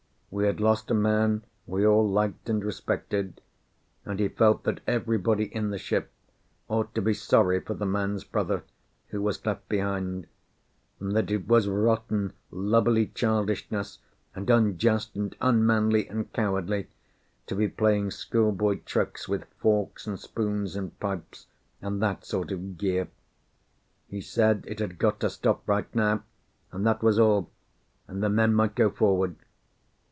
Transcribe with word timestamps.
We 0.33 0.45
had 0.45 0.61
lost 0.61 0.89
a 0.89 0.93
man 0.93 1.43
we 1.67 1.85
all 1.85 2.09
liked 2.09 2.47
and 2.49 2.63
respected, 2.63 3.41
and 4.05 4.17
he 4.17 4.29
felt 4.29 4.63
that 4.63 4.79
everybody 4.87 5.53
in 5.53 5.71
the 5.71 5.77
ship 5.77 6.09
ought 6.69 6.95
to 6.95 7.01
be 7.01 7.13
sorry 7.13 7.59
for 7.59 7.73
the 7.73 7.85
man's 7.85 8.23
brother, 8.23 8.63
who 9.07 9.21
was 9.21 9.45
left 9.45 9.67
behind, 9.67 10.27
and 11.01 11.11
that 11.17 11.31
it 11.31 11.49
was 11.49 11.67
rotten 11.67 12.31
lubberly 12.49 13.07
childishness, 13.13 13.99
and 14.33 14.49
unjust 14.49 15.17
and 15.17 15.35
unmanly 15.41 16.07
and 16.07 16.31
cowardly, 16.31 16.87
to 17.47 17.53
be 17.53 17.67
playing 17.67 18.09
schoolboy 18.09 18.79
tricks 18.85 19.27
with 19.27 19.43
forks 19.59 20.07
and 20.07 20.17
spoons 20.17 20.77
and 20.77 20.97
pipes, 21.01 21.47
and 21.81 22.01
that 22.01 22.23
sort 22.23 22.53
of 22.53 22.77
gear. 22.77 23.09
He 24.07 24.21
said 24.21 24.63
it 24.65 24.79
had 24.79 24.97
got 24.97 25.19
to 25.19 25.29
stop 25.29 25.67
right 25.67 25.93
now, 25.93 26.23
and 26.71 26.87
that 26.87 27.03
was 27.03 27.19
all, 27.19 27.49
and 28.07 28.23
the 28.23 28.29
men 28.29 28.53
might 28.53 28.75
go 28.75 28.89
forward. 28.89 29.35